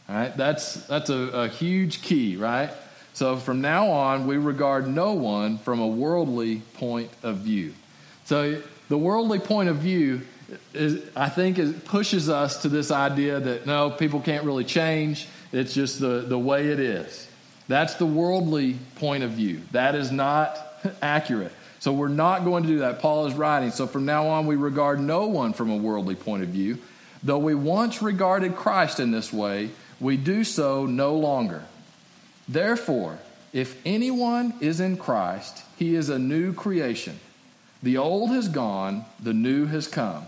All 0.10 0.16
right, 0.16 0.36
that's, 0.36 0.74
that's 0.88 1.10
a, 1.10 1.16
a 1.16 1.48
huge 1.48 2.02
key, 2.02 2.36
right? 2.36 2.70
So 3.14 3.38
from 3.38 3.62
now 3.62 3.92
on, 3.92 4.26
we 4.28 4.38
regard 4.38 4.88
no 4.88 5.14
one 5.14 5.60
from 5.60 5.80
a 5.80 5.88
worldly 5.88 6.62
point 6.74 7.12
of 7.22 7.38
view. 7.38 7.74
So 8.26 8.62
the 8.90 8.98
worldly 8.98 9.40
point 9.40 9.70
of 9.70 9.78
view 9.78 10.22
is, 10.74 11.04
I 11.16 11.30
think, 11.30 11.60
it 11.60 11.86
pushes 11.86 12.30
us 12.30 12.64
to 12.64 12.70
this 12.70 12.92
idea 12.92 13.40
that 13.40 13.66
no, 13.66 13.92
people 13.92 14.20
can't 14.20 14.44
really 14.44 14.64
change. 14.64 15.28
It's 15.52 15.74
just 15.74 16.00
the, 16.00 16.22
the 16.22 16.38
way 16.38 16.70
it 16.70 16.80
is. 16.80 17.28
That's 17.68 17.96
the 17.96 18.06
worldly 18.06 18.78
point 18.96 19.24
of 19.24 19.32
view. 19.32 19.62
That 19.72 19.96
is 19.96 20.12
not 20.12 20.60
accurate. 21.02 21.54
So 21.80 21.92
we're 21.94 22.08
not 22.08 22.46
going 22.46 22.64
to 22.64 22.70
do 22.70 22.80
that. 22.80 23.00
Paul 23.00 23.28
is 23.28 23.34
writing. 23.34 23.72
So 23.72 23.88
from 23.88 24.06
now 24.06 24.28
on, 24.28 24.48
we 24.48 24.56
regard 24.56 25.00
no 25.00 25.28
one 25.28 25.54
from 25.54 25.70
a 25.70 25.76
worldly 25.78 26.16
point 26.16 26.44
of 26.44 26.50
view. 26.50 26.80
Though 27.22 27.40
we 27.40 27.56
once 27.56 28.02
regarded 28.02 28.56
Christ 28.56 29.00
in 29.00 29.12
this 29.12 29.32
way, 29.32 29.70
we 30.00 30.18
do 30.18 30.44
so 30.44 30.86
no 30.86 31.16
longer. 31.16 31.64
Therefore, 32.48 33.20
if 33.54 33.80
anyone 33.86 34.54
is 34.60 34.80
in 34.80 34.98
Christ, 34.98 35.64
he 35.78 35.96
is 35.96 36.10
a 36.10 36.20
new 36.20 36.54
creation. 36.54 37.20
The 37.82 37.98
old 37.98 38.32
has 38.32 38.48
gone, 38.48 39.06
the 39.20 39.34
new 39.34 39.66
has 39.68 39.88
come. 39.88 40.26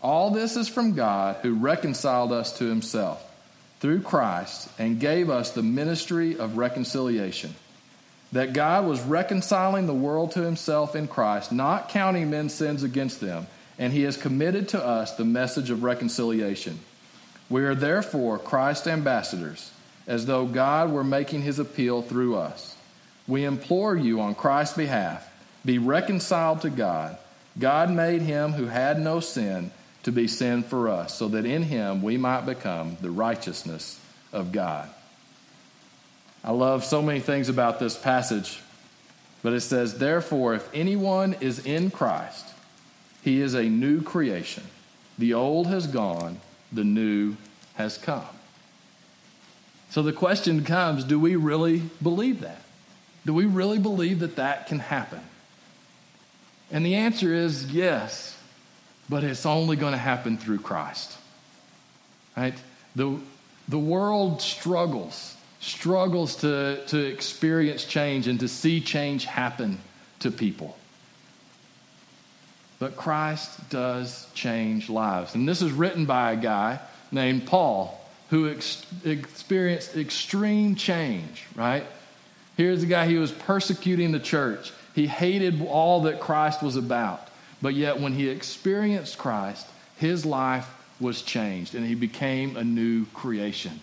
All 0.00 0.30
this 0.30 0.56
is 0.56 0.68
from 0.68 0.94
God 0.94 1.36
who 1.42 1.54
reconciled 1.54 2.32
us 2.32 2.56
to 2.58 2.64
himself 2.64 3.24
through 3.80 4.02
Christ 4.02 4.68
and 4.78 5.00
gave 5.00 5.30
us 5.30 5.50
the 5.50 5.62
ministry 5.62 6.38
of 6.38 6.56
reconciliation. 6.56 7.54
That 8.32 8.52
God 8.52 8.86
was 8.86 9.00
reconciling 9.00 9.86
the 9.86 9.94
world 9.94 10.32
to 10.32 10.42
himself 10.42 10.94
in 10.94 11.08
Christ, 11.08 11.50
not 11.50 11.88
counting 11.88 12.30
men's 12.30 12.54
sins 12.54 12.82
against 12.82 13.20
them, 13.20 13.46
and 13.78 13.92
he 13.92 14.02
has 14.02 14.16
committed 14.16 14.68
to 14.68 14.84
us 14.84 15.14
the 15.14 15.24
message 15.24 15.70
of 15.70 15.82
reconciliation. 15.82 16.78
We 17.48 17.64
are 17.64 17.74
therefore 17.74 18.38
Christ's 18.38 18.86
ambassadors, 18.86 19.72
as 20.08 20.26
though 20.26 20.46
God 20.46 20.90
were 20.90 21.04
making 21.04 21.42
his 21.42 21.60
appeal 21.60 22.02
through 22.02 22.36
us. 22.36 22.74
We 23.28 23.44
implore 23.44 23.94
you 23.94 24.20
on 24.20 24.34
Christ's 24.34 24.76
behalf 24.76 25.26
be 25.64 25.78
reconciled 25.78 26.62
to 26.62 26.70
God. 26.70 27.18
God 27.58 27.90
made 27.90 28.22
him 28.22 28.52
who 28.52 28.66
had 28.66 28.98
no 28.98 29.20
sin 29.20 29.70
to 30.04 30.12
be 30.12 30.26
sin 30.26 30.62
for 30.62 30.88
us, 30.88 31.14
so 31.14 31.28
that 31.28 31.44
in 31.44 31.64
him 31.64 32.02
we 32.02 32.16
might 32.16 32.46
become 32.46 32.96
the 33.02 33.10
righteousness 33.10 34.00
of 34.32 34.52
God. 34.52 34.88
I 36.42 36.52
love 36.52 36.84
so 36.84 37.02
many 37.02 37.20
things 37.20 37.50
about 37.50 37.80
this 37.80 37.98
passage, 37.98 38.62
but 39.42 39.52
it 39.52 39.60
says, 39.60 39.98
Therefore, 39.98 40.54
if 40.54 40.66
anyone 40.72 41.34
is 41.40 41.58
in 41.66 41.90
Christ, 41.90 42.46
he 43.22 43.40
is 43.42 43.54
a 43.54 43.64
new 43.64 44.00
creation. 44.00 44.64
The 45.18 45.34
old 45.34 45.66
has 45.66 45.86
gone, 45.86 46.40
the 46.72 46.84
new 46.84 47.36
has 47.74 47.98
come. 47.98 48.37
So 49.90 50.02
the 50.02 50.12
question 50.12 50.64
comes 50.64 51.04
do 51.04 51.18
we 51.18 51.36
really 51.36 51.82
believe 52.02 52.40
that? 52.40 52.62
Do 53.26 53.34
we 53.34 53.46
really 53.46 53.78
believe 53.78 54.20
that 54.20 54.36
that 54.36 54.66
can 54.66 54.78
happen? 54.78 55.20
And 56.70 56.84
the 56.84 56.94
answer 56.96 57.32
is 57.34 57.72
yes 57.72 58.38
but 59.08 59.24
it's 59.24 59.46
only 59.46 59.76
going 59.76 59.92
to 59.92 59.98
happen 59.98 60.36
through 60.36 60.58
Christ. 60.58 61.16
Right? 62.36 62.54
The, 62.94 63.18
the 63.68 63.78
world 63.78 64.42
struggles, 64.42 65.36
struggles 65.60 66.36
to, 66.36 66.84
to 66.88 66.98
experience 66.98 67.84
change 67.84 68.28
and 68.28 68.38
to 68.40 68.48
see 68.48 68.80
change 68.80 69.24
happen 69.24 69.80
to 70.20 70.30
people. 70.30 70.76
But 72.78 72.96
Christ 72.96 73.70
does 73.70 74.28
change 74.34 74.88
lives. 74.88 75.34
And 75.34 75.48
this 75.48 75.62
is 75.62 75.72
written 75.72 76.04
by 76.04 76.32
a 76.32 76.36
guy 76.36 76.78
named 77.10 77.46
Paul 77.46 78.00
who 78.30 78.48
ex- 78.50 78.84
experienced 79.04 79.96
extreme 79.96 80.74
change, 80.74 81.46
right? 81.54 81.84
Here's 82.56 82.82
a 82.82 82.86
guy, 82.86 83.06
he 83.06 83.16
was 83.16 83.32
persecuting 83.32 84.12
the 84.12 84.20
church. 84.20 84.72
He 84.94 85.06
hated 85.06 85.62
all 85.66 86.02
that 86.02 86.20
Christ 86.20 86.62
was 86.62 86.76
about. 86.76 87.28
But 87.62 87.74
yet, 87.74 88.00
when 88.00 88.12
he 88.12 88.28
experienced 88.28 89.18
Christ, 89.18 89.66
his 89.96 90.26
life 90.26 90.68
was 91.00 91.22
changed 91.22 91.74
and 91.74 91.86
he 91.86 91.94
became 91.94 92.56
a 92.56 92.64
new 92.64 93.06
creation. 93.06 93.80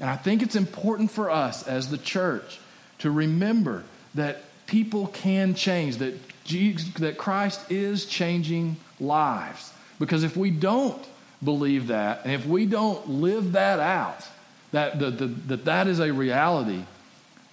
And 0.00 0.08
I 0.08 0.16
think 0.16 0.42
it's 0.42 0.54
important 0.54 1.10
for 1.10 1.30
us 1.30 1.66
as 1.66 1.90
the 1.90 1.98
church 1.98 2.60
to 2.98 3.10
remember 3.10 3.84
that 4.14 4.42
people 4.66 5.08
can 5.08 5.54
change, 5.54 5.96
that, 5.96 6.14
Jesus, 6.44 6.88
that 6.94 7.18
Christ 7.18 7.70
is 7.70 8.06
changing 8.06 8.76
lives. 9.00 9.72
Because 9.98 10.22
if 10.22 10.36
we 10.36 10.50
don't 10.50 11.04
believe 11.42 11.88
that, 11.88 12.22
and 12.24 12.32
if 12.32 12.46
we 12.46 12.66
don't 12.66 13.08
live 13.08 13.52
that 13.52 13.80
out, 13.80 14.26
that 14.72 14.98
the, 14.98 15.10
the, 15.10 15.26
that, 15.26 15.64
that 15.64 15.86
is 15.86 16.00
a 16.00 16.12
reality, 16.12 16.82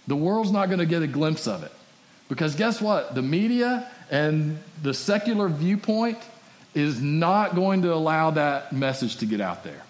the 0.07 0.15
world's 0.15 0.51
not 0.51 0.67
going 0.67 0.79
to 0.79 0.85
get 0.85 1.01
a 1.01 1.07
glimpse 1.07 1.47
of 1.47 1.63
it. 1.63 1.71
Because 2.27 2.55
guess 2.55 2.81
what? 2.81 3.15
The 3.15 3.21
media 3.21 3.89
and 4.09 4.59
the 4.81 4.93
secular 4.93 5.47
viewpoint 5.47 6.17
is 6.73 7.01
not 7.01 7.55
going 7.55 7.83
to 7.83 7.93
allow 7.93 8.31
that 8.31 8.73
message 8.73 9.17
to 9.17 9.25
get 9.25 9.39
out 9.39 9.63
there. 9.63 9.81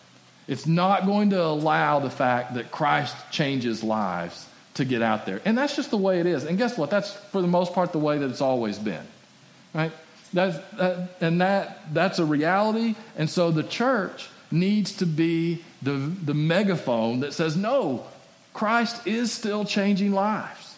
It's 0.48 0.68
not 0.68 1.06
going 1.06 1.32
to 1.32 1.42
allow 1.42 2.00
the 2.00 2.10
fact 2.10 2.54
that 2.54 2.72
Christ 2.72 3.16
changes 3.32 3.84
lives 3.84 4.48
to 4.76 4.86
get 4.86 5.02
out 5.02 5.26
there. 5.26 5.42
And 5.46 5.58
that's 5.58 5.76
just 5.76 5.90
the 5.90 5.98
way 5.98 6.20
it 6.20 6.26
is. 6.26 6.44
And 6.44 6.58
guess 6.58 6.78
what? 6.78 6.90
That's 6.90 7.12
for 7.12 7.42
the 7.42 7.48
most 7.48 7.74
part 7.74 7.92
the 7.92 8.00
way 8.00 8.18
that 8.18 8.30
it's 8.30 8.42
always 8.42 8.78
been. 8.78 9.06
Right? 9.74 9.92
That's, 10.36 10.58
that, 10.74 11.10
and 11.22 11.40
that, 11.40 11.94
that's 11.94 12.20
a 12.20 12.26
reality. 12.26 12.96
And 13.16 13.30
so 13.30 13.52
the 13.52 13.64
church 13.64 14.30
needs 14.52 14.92
to 14.98 15.06
be 15.06 15.64
the, 15.82 15.94
the 15.94 16.34
megaphone 16.34 17.22
that 17.22 17.34
says, 17.34 17.56
no, 17.56 18.06
Christ 18.54 19.08
is 19.08 19.32
still 19.32 19.64
changing 19.64 20.12
lives. 20.12 20.76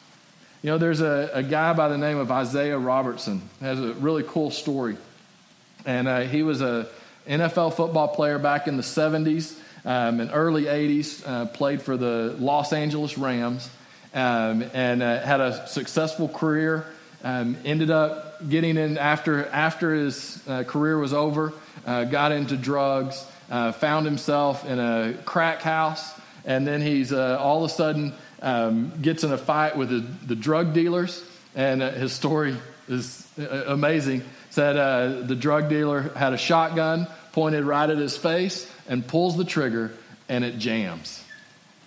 You 0.62 0.70
know, 0.70 0.78
there's 0.78 1.02
a, 1.02 1.32
a 1.34 1.42
guy 1.42 1.74
by 1.74 1.88
the 1.88 1.98
name 1.98 2.18
of 2.18 2.32
Isaiah 2.32 2.78
Robertson. 2.78 3.42
Has 3.60 3.80
a 3.80 3.94
really 3.94 4.24
cool 4.24 4.52
story. 4.52 4.96
And 5.86 6.08
uh, 6.08 6.22
he 6.22 6.44
was 6.44 6.62
a 6.62 6.88
NFL 7.28 7.74
football 7.74 8.10
player 8.10 8.38
back 8.38 8.68
in 8.68 8.78
the 8.78 8.84
70s 8.84 9.58
um, 9.86 10.20
and 10.20 10.30
early 10.34 10.66
80s, 10.66 11.28
uh, 11.28 11.46
played 11.48 11.82
for 11.82 11.98
the 11.98 12.36
Los 12.38 12.74
Angeles 12.74 13.18
Rams, 13.18 13.70
um, 14.14 14.64
and 14.74 15.02
uh, 15.02 15.22
had 15.22 15.40
a 15.42 15.68
successful 15.68 16.30
career. 16.30 16.86
Um, 17.28 17.58
ended 17.66 17.92
up 17.92 18.48
getting 18.48 18.78
in 18.78 18.98
after, 18.98 19.48
after 19.48 19.94
his 19.94 20.42
uh, 20.48 20.64
career 20.64 20.98
was 20.98 21.12
over, 21.12 21.52
uh, 21.86 22.06
got 22.06 22.32
into 22.32 22.56
drugs, 22.56 23.22
uh, 23.52 23.74
found 23.74 24.06
himself 24.06 24.66
in 24.66 24.80
a 24.80 25.14
crack 25.26 25.62
house, 25.62 26.18
and 26.46 26.66
then 26.66 26.82
he's 26.82 27.12
all 27.12 27.66
of 27.66 27.70
a 27.70 27.74
sudden 27.74 28.14
um, 28.42 28.94
gets 29.02 29.26
in 29.26 29.34
a 29.34 29.38
fight 29.38 29.76
with 29.76 29.90
the, 29.90 30.06
the 30.26 30.38
drug 30.38 30.74
dealers, 30.74 31.22
and 31.54 31.84
uh, 31.84 31.92
his 31.92 32.14
story 32.14 32.56
is 32.88 33.28
uh, 33.38 33.66
amazing. 33.68 34.24
Said 34.50 34.78
uh, 34.78 35.24
the 35.24 35.36
drug 35.36 35.68
dealer 35.68 36.04
had 36.16 36.32
a 36.32 36.38
shotgun 36.38 37.08
pointed 37.34 37.66
right 37.66 37.90
at 37.90 37.98
his 37.98 38.16
face 38.16 38.72
and 38.88 39.06
pulls 39.06 39.36
the 39.36 39.44
trigger, 39.44 39.92
and 40.30 40.46
it 40.46 40.60
jams, 40.60 41.22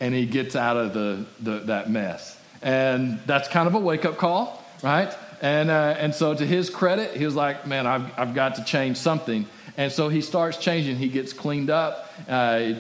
and 0.00 0.14
he 0.14 0.26
gets 0.26 0.54
out 0.54 0.76
of 0.76 0.92
the, 0.92 1.25
the 1.40 1.61
that 1.61 1.88
mess. 1.88 2.38
And 2.61 3.20
that's 3.25 3.49
kind 3.49 3.66
of 3.66 3.75
a 3.75 3.78
wake 3.78 4.04
up 4.04 4.18
call, 4.18 4.62
right? 4.82 5.16
And, 5.40 5.70
uh, 5.70 5.94
and 5.99 6.14
so, 6.14 6.35
to 6.35 6.47
his 6.47 6.68
credit, 6.68 7.16
he 7.16 7.25
was 7.25 7.35
like, 7.35 7.66
Man, 7.66 7.87
I've, 7.87 8.18
I've 8.18 8.35
got 8.35 8.56
to 8.56 8.64
change 8.64 8.97
something. 8.99 9.47
And 9.76 9.90
so 9.90 10.11
he 10.11 10.20
starts 10.20 10.59
changing. 10.59 10.97
He 10.97 11.09
gets 11.09 11.32
cleaned 11.32 11.70
up, 11.70 12.12
uh, 12.28 12.73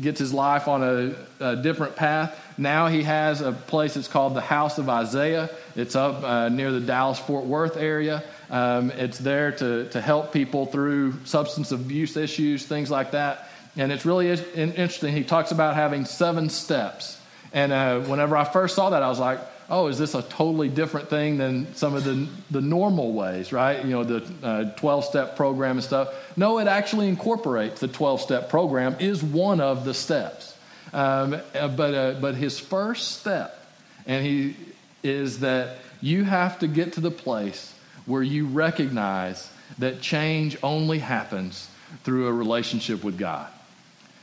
gets 0.00 0.18
his 0.18 0.32
life 0.32 0.66
on 0.66 0.82
a, 0.82 1.14
a, 1.38 1.56
different 1.56 1.94
path. 1.94 2.36
Now 2.58 2.88
he 2.88 3.04
has 3.04 3.40
a 3.40 3.52
place 3.52 3.94
that's 3.94 4.08
called 4.08 4.34
the 4.34 4.40
House 4.40 4.78
of 4.78 4.88
Isaiah. 4.88 5.50
It's 5.76 5.94
up 5.94 6.24
uh, 6.24 6.48
near 6.48 6.72
the 6.72 6.80
Dallas 6.80 7.18
Fort 7.20 7.44
Worth 7.44 7.76
area. 7.76 8.24
Um, 8.50 8.90
it's 8.90 9.18
there 9.18 9.52
to, 9.52 9.88
to 9.90 10.00
help 10.00 10.32
people 10.32 10.66
through 10.66 11.24
substance 11.24 11.70
abuse 11.70 12.16
issues, 12.16 12.66
things 12.66 12.90
like 12.90 13.12
that. 13.12 13.48
And 13.76 13.92
it's 13.92 14.04
really 14.04 14.28
interesting. 14.28 15.14
He 15.14 15.22
talks 15.22 15.52
about 15.52 15.76
having 15.76 16.06
seven 16.06 16.48
steps. 16.48 17.20
And 17.52 17.70
uh, 17.70 18.00
whenever 18.00 18.36
I 18.36 18.44
first 18.44 18.74
saw 18.74 18.90
that, 18.90 19.02
I 19.02 19.08
was 19.08 19.20
like, 19.20 19.38
oh, 19.70 19.88
is 19.88 19.98
this 19.98 20.14
a 20.14 20.22
totally 20.22 20.68
different 20.68 21.10
thing 21.10 21.36
than 21.36 21.74
some 21.74 21.94
of 21.94 22.04
the, 22.04 22.26
the 22.50 22.60
normal 22.60 23.12
ways, 23.12 23.52
right? 23.52 23.84
You 23.84 23.90
know, 23.90 24.04
the 24.04 24.72
12 24.76 25.02
uh, 25.02 25.06
step 25.06 25.36
program 25.36 25.76
and 25.76 25.84
stuff. 25.84 26.08
No, 26.36 26.58
it 26.58 26.68
actually 26.68 27.08
incorporates 27.08 27.80
the 27.80 27.88
12 27.88 28.20
step 28.20 28.48
program, 28.48 28.96
is 28.98 29.22
one 29.22 29.60
of 29.60 29.84
the 29.84 29.94
steps. 29.94 30.56
Um, 30.92 31.34
uh, 31.54 31.68
but, 31.68 31.94
uh, 31.94 32.14
but 32.20 32.34
his 32.34 32.58
first 32.58 33.18
step, 33.20 33.58
and 34.06 34.24
he 34.24 34.56
is 35.02 35.40
that 35.40 35.78
you 36.00 36.24
have 36.24 36.58
to 36.60 36.66
get 36.66 36.94
to 36.94 37.00
the 37.00 37.10
place 37.10 37.74
where 38.06 38.22
you 38.22 38.46
recognize 38.46 39.50
that 39.78 40.00
change 40.00 40.56
only 40.62 40.98
happens 40.98 41.68
through 42.04 42.26
a 42.26 42.32
relationship 42.32 43.04
with 43.04 43.18
God. 43.18 43.48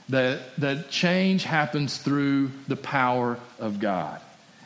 That, 0.09 0.55
that 0.57 0.89
change 0.89 1.43
happens 1.43 1.97
through 1.97 2.51
the 2.67 2.75
power 2.75 3.39
of 3.59 3.79
God. 3.79 4.21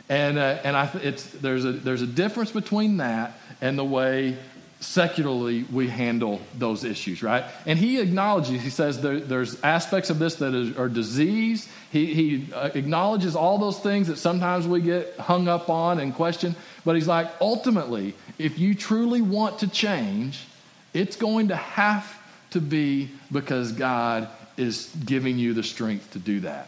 And, 0.09 0.39
uh, 0.39 0.57
and 0.63 0.75
I, 0.75 0.89
it's, 1.03 1.23
there's, 1.29 1.65
a, 1.65 1.71
there's 1.71 2.01
a 2.01 2.07
difference 2.07 2.51
between 2.51 2.97
that 2.97 3.33
and 3.61 3.77
the 3.77 3.85
way 3.85 4.37
secularly 4.79 5.63
we 5.63 5.87
handle 5.87 6.39
those 6.57 6.83
issues, 6.83 7.21
right? 7.21 7.43
And 7.65 7.77
he 7.77 7.99
acknowledges, 7.99 8.61
he 8.61 8.69
says 8.69 9.01
there, 9.01 9.19
there's 9.19 9.61
aspects 9.61 10.09
of 10.09 10.19
this 10.19 10.35
that 10.35 10.53
is, 10.53 10.77
are 10.77 10.87
disease. 10.87 11.67
He, 11.91 12.13
he 12.13 12.53
uh, 12.53 12.69
acknowledges 12.73 13.35
all 13.35 13.57
those 13.57 13.79
things 13.79 14.07
that 14.07 14.17
sometimes 14.17 14.67
we 14.67 14.81
get 14.81 15.17
hung 15.17 15.47
up 15.47 15.69
on 15.69 15.99
and 15.99 16.15
question. 16.15 16.55
But 16.85 16.95
he's 16.95 17.07
like, 17.07 17.29
ultimately, 17.41 18.15
if 18.37 18.57
you 18.57 18.73
truly 18.73 19.21
want 19.21 19.59
to 19.59 19.67
change, 19.67 20.45
it's 20.93 21.17
going 21.17 21.49
to 21.49 21.55
have 21.55 22.17
to 22.51 22.61
be 22.61 23.11
because 23.31 23.73
God 23.73 24.29
is 24.57 24.93
giving 25.05 25.37
you 25.37 25.53
the 25.53 25.63
strength 25.63 26.11
to 26.11 26.19
do 26.19 26.39
that, 26.41 26.67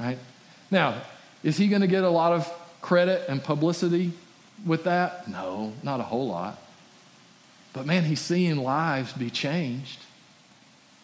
right? 0.00 0.18
Now, 0.70 1.00
is 1.42 1.58
he 1.58 1.68
going 1.68 1.82
to 1.82 1.88
get 1.88 2.04
a 2.04 2.10
lot 2.10 2.32
of 2.32 2.50
credit 2.84 3.24
and 3.30 3.42
publicity 3.42 4.12
with 4.66 4.84
that? 4.84 5.26
No, 5.26 5.72
not 5.82 6.00
a 6.00 6.02
whole 6.02 6.28
lot. 6.28 6.62
But 7.72 7.86
man, 7.86 8.04
he's 8.04 8.20
seeing 8.20 8.58
lives 8.58 9.14
be 9.14 9.30
changed. 9.30 9.98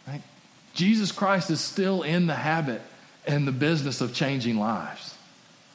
Right? 0.07 0.21
Jesus 0.75 1.11
Christ 1.11 1.51
is 1.51 1.59
still 1.59 2.03
in 2.03 2.27
the 2.27 2.35
habit 2.35 2.83
and 3.27 3.49
the 3.49 3.53
business 3.53 4.03
of 4.03 4.13
changing 4.13 4.59
lives. 4.59 5.15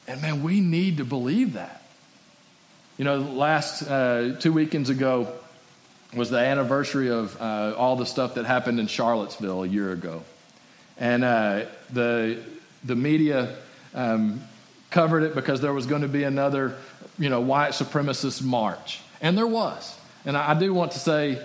And 0.06 0.22
man, 0.22 0.44
we 0.44 0.60
need 0.60 0.98
to 0.98 1.04
believe 1.04 1.54
that. 1.54 1.82
You 2.98 3.04
know, 3.04 3.16
last 3.16 3.82
uh, 3.82 4.36
two 4.38 4.52
weekends 4.52 4.90
ago 4.90 5.32
was 6.14 6.30
the 6.30 6.38
anniversary 6.38 7.10
of 7.10 7.36
uh, 7.42 7.74
all 7.76 7.96
the 7.96 8.06
stuff 8.06 8.36
that 8.36 8.46
happened 8.46 8.78
in 8.78 8.86
Charlottesville 8.86 9.64
a 9.64 9.66
year 9.66 9.90
ago. 9.90 10.22
And 10.98 11.24
uh, 11.24 11.64
the, 11.92 12.38
the 12.84 12.94
media 12.94 13.56
um, 13.92 14.40
covered 14.90 15.22
it 15.22 15.34
because 15.34 15.60
there 15.60 15.72
was 15.72 15.86
going 15.86 16.02
to 16.02 16.08
be 16.08 16.24
another, 16.24 16.76
you 17.18 17.28
know, 17.28 17.40
white 17.40 17.72
supremacist 17.72 18.42
march. 18.42 19.00
And 19.20 19.36
there 19.36 19.46
was. 19.46 19.96
And 20.24 20.36
I 20.36 20.58
do 20.58 20.72
want 20.74 20.92
to 20.92 20.98
say 20.98 21.42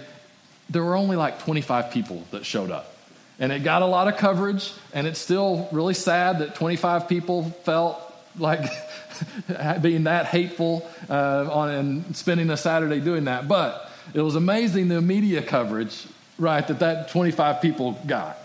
there 0.70 0.84
were 0.84 0.96
only 0.96 1.16
like 1.16 1.40
25 1.40 1.92
people 1.92 2.24
that 2.32 2.46
showed 2.46 2.72
up. 2.72 2.96
And 3.40 3.52
it 3.52 3.64
got 3.64 3.82
a 3.82 3.86
lot 3.86 4.08
of 4.08 4.18
coverage, 4.18 4.72
and 4.94 5.08
it's 5.08 5.20
still 5.20 5.68
really 5.72 5.96
sad 5.96 6.40
that 6.40 6.56
25 6.56 7.08
people 7.08 7.50
felt 7.64 8.00
like 8.38 8.62
being 9.82 10.04
that 10.04 10.28
hateful 10.28 10.88
uh, 11.10 11.50
on 11.52 11.70
and 11.70 12.16
spending 12.16 12.50
a 12.50 12.58
Saturday 12.58 13.00
doing 13.00 13.26
that. 13.26 13.48
But 13.48 13.90
it 14.14 14.22
was 14.22 14.36
amazing 14.36 14.90
the 14.90 15.02
media 15.02 15.42
coverage, 15.42 16.06
right, 16.38 16.66
that 16.68 16.80
that 16.80 17.10
25 17.10 17.62
people 17.62 18.00
got. 18.06 18.38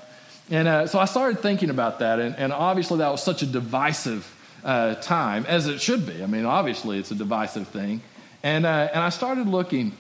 And 0.51 0.69
uh, 0.69 0.87
so 0.87 0.99
I 0.99 1.07
started 1.07 1.41
thinking 1.41 1.71
about 1.71 1.99
that, 1.99 2.21
and, 2.21 2.37
and, 2.37 2.53
obviously 2.53 2.99
that 2.99 3.11
was 3.11 3.23
such 3.23 3.43
a 3.43 3.47
divisive 3.47 4.33
uh, 4.65 4.95
time, 4.97 5.45
as 5.47 5.67
it 5.67 5.81
should 5.81 6.07
be. 6.07 6.23
I 6.23 6.27
mean, 6.27 6.45
obviously 6.45 6.99
it's 6.99 7.11
a 7.11 7.15
divisive 7.15 7.69
thing. 7.69 8.01
And, 8.43 8.67
uh, 8.67 8.89
and 8.93 9.03
I 9.03 9.09
started 9.09 9.49
looking 9.49 9.93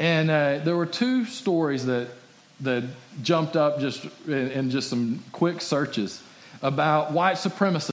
and 0.00 0.30
uh, 0.30 0.58
there 0.64 0.76
were 0.76 0.86
two 0.86 1.26
stories 1.26 1.84
that, 1.84 2.08
that 2.60 2.84
jumped 3.22 3.54
up 3.54 3.80
just 3.80 4.06
in, 4.26 4.50
in 4.50 4.70
just 4.70 4.88
some 4.88 5.22
quick 5.30 5.60
searches 5.60 6.22
about 6.62 7.12
white 7.12 7.36
supremacists 7.36 7.82